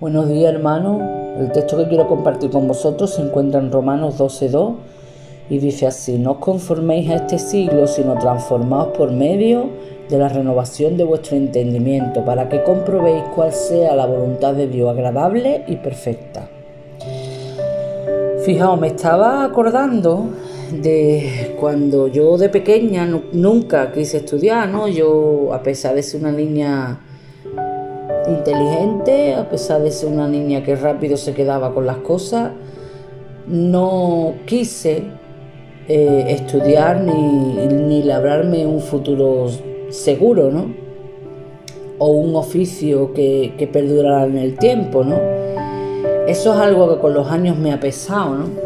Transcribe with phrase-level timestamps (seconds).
[0.00, 1.00] Buenos días hermanos,
[1.38, 4.74] el texto que quiero compartir con vosotros se encuentra en Romanos 12.2
[5.48, 9.70] y dice así, no os conforméis a este siglo, sino transformaos por medio
[10.08, 14.90] de la renovación de vuestro entendimiento, para que comprobéis cuál sea la voluntad de Dios
[14.90, 16.48] agradable y perfecta.
[18.44, 20.30] Fijaos, me estaba acordando
[20.72, 24.88] de cuando yo de pequeña nunca quise estudiar, ¿no?
[24.88, 27.00] Yo, a pesar de ser una niña
[28.28, 32.52] inteligente, a pesar de ser una niña que rápido se quedaba con las cosas,
[33.46, 35.04] no quise
[35.88, 39.48] eh, estudiar ni, ni labrarme un futuro
[39.90, 40.74] seguro, ¿no?
[41.98, 45.18] O un oficio que, que perdurara en el tiempo, ¿no?
[46.26, 48.63] Eso es algo que con los años me ha pesado, ¿no?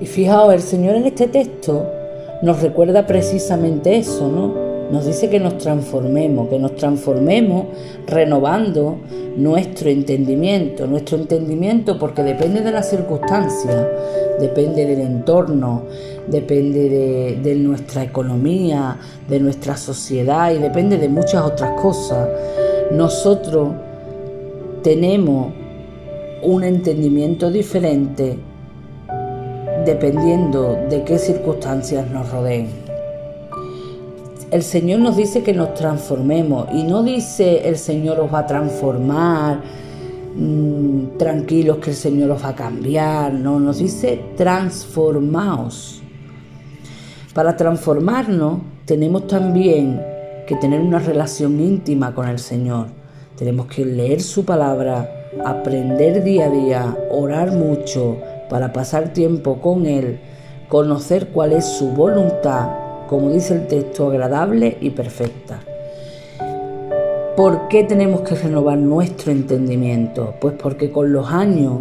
[0.00, 1.86] Y fijaos, el Señor en este texto
[2.42, 4.70] nos recuerda precisamente eso, ¿no?
[4.90, 7.66] Nos dice que nos transformemos, que nos transformemos
[8.06, 8.96] renovando
[9.36, 13.86] nuestro entendimiento, nuestro entendimiento porque depende de las circunstancias,
[14.40, 15.84] depende del entorno,
[16.26, 18.96] depende de, nuestra economía,
[19.28, 22.28] de nuestra sociedad y depende de muchas otras cosas.
[22.90, 23.68] Nosotros
[24.82, 25.52] tenemos
[26.42, 28.49] un entendimiento diferente
[29.84, 32.90] dependiendo de qué circunstancias nos rodeen
[34.50, 38.46] el Señor nos dice que nos transformemos y no dice el Señor os va a
[38.46, 39.60] transformar,
[40.34, 46.02] mm, tranquilos que el Señor os va a cambiar, no, nos dice transformaos.
[47.32, 50.02] Para transformarnos tenemos también
[50.48, 52.88] que tener una relación íntima con el Señor.
[53.36, 58.16] Tenemos que leer su palabra, aprender día a día, orar mucho
[58.50, 60.20] para pasar tiempo con Él,
[60.68, 62.68] conocer cuál es su voluntad
[63.10, 65.58] como dice el texto, agradable y perfecta.
[67.36, 70.34] ¿Por qué tenemos que renovar nuestro entendimiento?
[70.40, 71.80] Pues porque con los años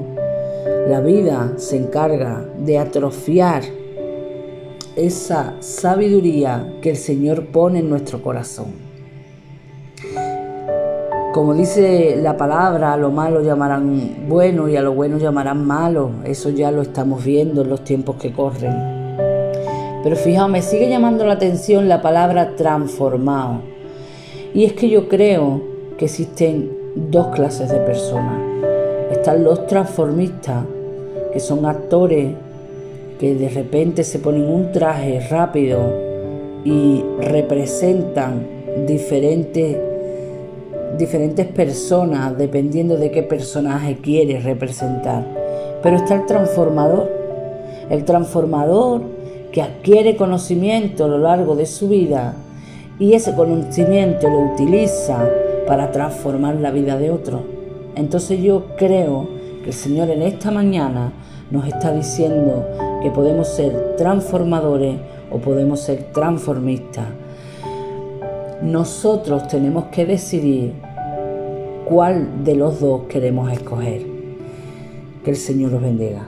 [0.88, 3.62] la vida se encarga de atrofiar
[4.96, 8.89] esa sabiduría que el Señor pone en nuestro corazón.
[11.40, 16.12] Como dice la palabra, a lo malo llamarán bueno y a lo bueno llamarán malo.
[16.26, 18.76] Eso ya lo estamos viendo en los tiempos que corren.
[20.04, 23.62] Pero fijaos, me sigue llamando la atención la palabra transformado.
[24.54, 25.62] Y es que yo creo
[25.98, 28.38] que existen dos clases de personas.
[29.10, 30.66] Están los transformistas,
[31.32, 32.34] que son actores
[33.18, 35.80] que de repente se ponen un traje rápido
[36.66, 38.46] y representan
[38.86, 39.78] diferentes,
[41.00, 45.26] diferentes personas dependiendo de qué personaje quiere representar.
[45.82, 47.10] Pero está el transformador.
[47.90, 49.02] El transformador
[49.52, 52.36] que adquiere conocimiento a lo largo de su vida
[53.00, 55.28] y ese conocimiento lo utiliza
[55.66, 57.42] para transformar la vida de otro.
[57.96, 59.28] Entonces yo creo
[59.64, 61.14] que el Señor en esta mañana
[61.50, 62.68] nos está diciendo
[63.02, 64.98] que podemos ser transformadores
[65.32, 67.06] o podemos ser transformistas.
[68.62, 70.74] Nosotros tenemos que decidir
[71.90, 74.06] cuál de los dos queremos escoger.
[75.24, 76.28] Que el Señor los bendiga.